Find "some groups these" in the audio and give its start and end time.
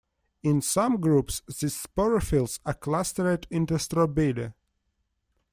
0.63-1.85